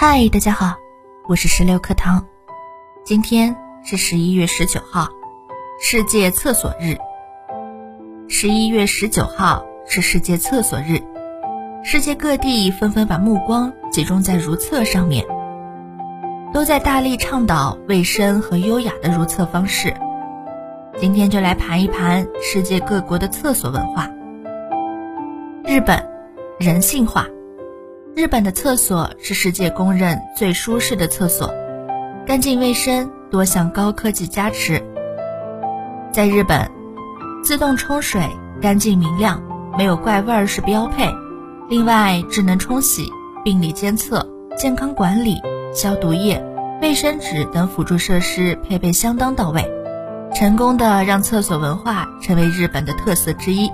[0.00, 0.76] 嗨，大家好，
[1.26, 2.24] 我是石榴课堂。
[3.02, 5.08] 今天是十一月十九号，
[5.80, 6.96] 世界厕所日。
[8.28, 11.02] 十一月十九号是世界厕所日，
[11.82, 15.26] 世界各地纷纷把目光集中在如厕上面，
[16.52, 19.92] 都在大力倡导卫生和优雅的如厕方式。
[20.96, 24.08] 今天就来盘一盘世界各国的厕所文化。
[25.64, 26.08] 日本，
[26.60, 27.26] 人性化。
[28.18, 31.54] 日本的厕所是世界公认最舒适的厕所，
[32.26, 34.82] 干净卫生，多项高科技加持。
[36.10, 36.68] 在日本，
[37.44, 38.20] 自动冲水、
[38.60, 39.40] 干净明亮、
[39.78, 41.08] 没有怪味儿是标配。
[41.68, 43.08] 另外，智能冲洗、
[43.44, 45.36] 病理监测、健康管理、
[45.72, 46.44] 消毒液、
[46.82, 49.64] 卫生纸等辅助设施配备相当到位，
[50.34, 53.70] 成功的让厕所文化成为日本的特色之一。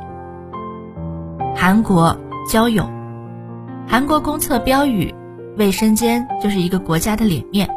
[1.56, 2.14] 韩国，
[2.46, 2.86] 交友。
[3.86, 5.14] 韩国公厕标语
[5.56, 7.68] ：“卫生间就是一个国家的脸面”，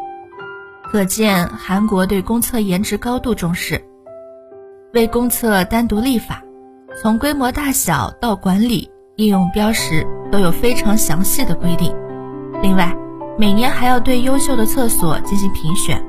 [0.92, 3.80] 可见韩国对公厕颜值高度重视，
[4.94, 6.42] 为公厕单独立法，
[7.02, 11.94] 从规模大小到管理、应用标识都有非常详细的规定。
[12.64, 12.96] 另外，
[13.38, 16.02] 每年还要对优秀的厕所进行评选，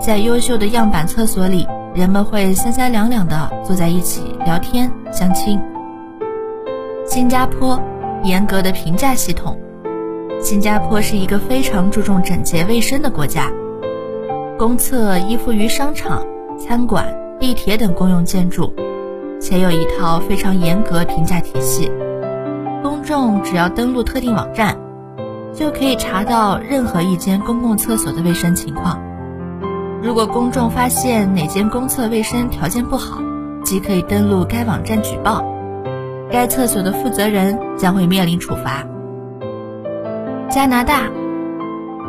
[0.00, 1.64] 在优秀的样板厕所里，
[1.94, 5.60] 人们会三三两两的坐在一起聊天相亲。
[7.06, 7.80] 新加坡。
[8.22, 9.58] 严格的评价系统。
[10.40, 13.50] 新加坡是一个非常注重整洁卫生的国家，
[14.56, 16.24] 公厕依附于商场、
[16.58, 18.72] 餐馆、地铁等公用建筑，
[19.40, 21.90] 且有一套非常严格评价体系。
[22.82, 24.78] 公众只要登录特定网站，
[25.52, 29.00] 就可以查到任何一间公共厕所的卫生情况。
[30.00, 33.18] 如果公众发现哪间公厕卫生条件不好，
[33.64, 35.44] 即可以登录该网站举报。
[36.30, 38.86] 该厕所的负责人将会面临处罚。
[40.50, 41.08] 加拿大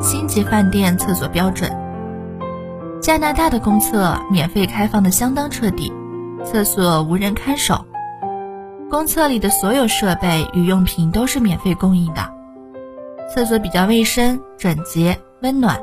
[0.01, 1.69] 星级饭店厕所标准。
[3.01, 5.91] 加拿大的公厕免费开放的相当彻底，
[6.43, 7.85] 厕所无人看守，
[8.89, 12.21] 公厕里的所有设备与用品都是免费供应的。
[13.33, 15.79] 厕所比较卫生、整洁、温暖，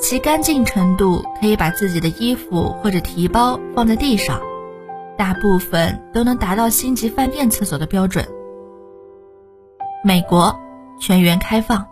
[0.00, 4.40] 其干净程度可以把自己的衣服或者提包放在地上。
[5.16, 8.26] 大部分都能达到星级饭店厕所的标准。
[10.04, 10.58] 美国
[11.00, 11.86] 全员开放，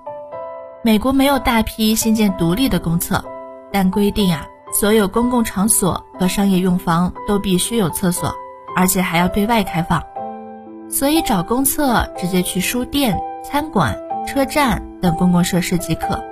[0.83, 3.25] 美国没有大批新建独立的公厕，
[3.73, 8.35] 但规定啊，所有公共场所和商业用房都必须有厕所，
[8.77, 10.03] 而且还要对外开放。
[10.91, 16.23] 所以找公厕直接去书店、餐馆、车站等公共设施即可。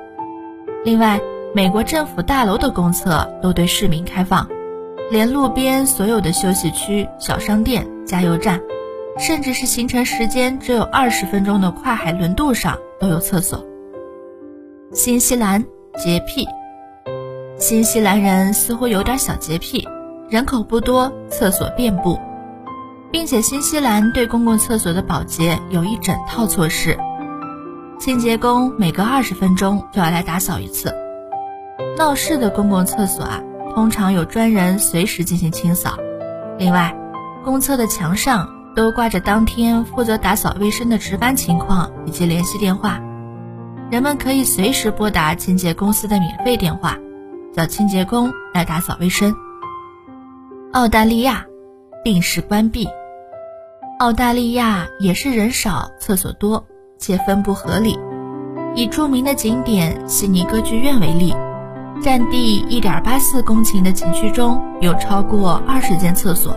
[0.85, 1.19] 另外，
[1.55, 4.47] 美国政府大楼的公厕都对市民开放。
[5.11, 8.61] 连路边所有的休息区、小商店、加油站，
[9.19, 13.67] 甚至是行程时间只有二十分钟的跨海轮渡上都有厕所。
[14.93, 15.65] 新西兰
[15.97, 16.47] 洁癖，
[17.59, 19.85] 新西兰人似乎有点小洁癖，
[20.29, 22.17] 人口不多，厕所遍布，
[23.11, 26.97] 并且新西兰对公共厕所的保洁有一整套措施，
[27.99, 30.95] 清洁工每隔二十分钟就要来打扫一次。
[31.99, 33.43] 闹市的公共厕所啊。
[33.75, 35.97] 通常有专人随时进行清扫，
[36.59, 36.95] 另外，
[37.45, 43.01] 公厕的墙上都挂着当天负责打扫卫生的值班情况以及联系电话，
[43.91, 46.99] 人们可以随时拨打清洁公司的免费电话，
[47.55, 49.35] 叫清洁工来打扫卫生。
[50.73, 51.45] 澳大利亚，
[52.05, 52.89] 定时关闭。
[53.99, 56.65] 澳大利亚也是人少、厕所多
[56.99, 57.99] 且分布合理。
[58.75, 61.35] 以著名的景点悉尼歌剧院为例。
[62.03, 66.57] 占地一点八四公顷的景区中有超过二十间厕所。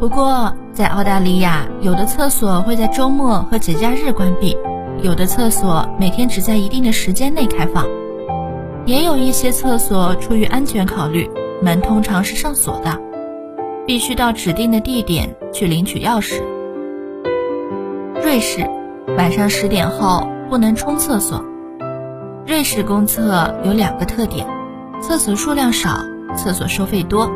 [0.00, 4.56] 不过，在澳大利亚，有的厕所会在周末和节假日关闭，
[5.02, 7.84] 有的厕所每天只在一定的时间内开放，
[8.86, 11.28] 也有一些厕所出于安全考虑，
[11.60, 12.96] 门通常是上锁的，
[13.86, 16.40] 必须到指定的地点去领取钥匙。
[18.22, 18.64] 瑞士，
[19.16, 21.44] 晚上十点后不能冲厕所。
[22.48, 24.46] 瑞士公厕有两个特点：
[25.02, 25.98] 厕所数量少，
[26.34, 27.30] 厕所收费多。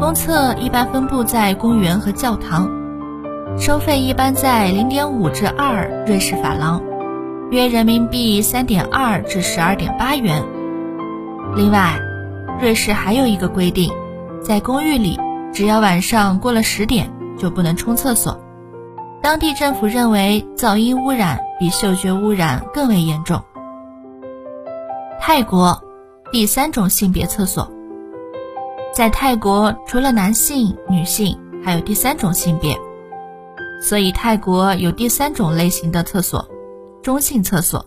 [0.00, 2.68] 公厕一般分布在公园和教堂，
[3.56, 6.82] 收费一般在零点五至二瑞士法郎，
[7.52, 10.42] 约人民币三点二至十二点八元。
[11.54, 11.96] 另外，
[12.60, 13.92] 瑞士还有一个规定，
[14.42, 15.16] 在公寓里，
[15.52, 17.08] 只要晚上过了十点
[17.38, 18.36] 就不能冲厕所。
[19.22, 23.40] 当地政府认为噪音污染比嗅觉污染更为严重。
[25.26, 25.82] 泰国
[26.30, 27.66] 第三种性别厕所，
[28.92, 31.34] 在泰国除了男性、女性，
[31.64, 32.78] 还有第三种性别，
[33.80, 36.46] 所以泰国有第三种类型的厕所——
[37.02, 37.86] 中性厕所。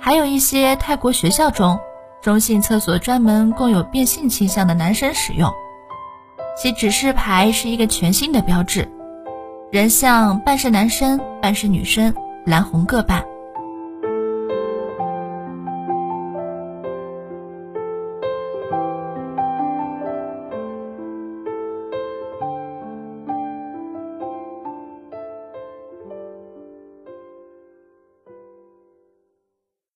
[0.00, 1.78] 还有一些泰国学校中，
[2.22, 5.52] 中性厕所专门供有变性倾向的男生使用，
[6.56, 8.90] 其指示牌是一个全新的标志，
[9.70, 12.14] 人像半是男生半是女生，
[12.46, 13.22] 蓝红各半。